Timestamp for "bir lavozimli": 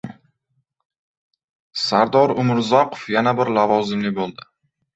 3.43-4.17